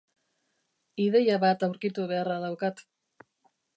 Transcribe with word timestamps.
Ideia 1.03 1.35
bat 1.45 1.67
aurkitu 1.67 2.07
beharra 2.13 2.39
daukat. 2.47 2.83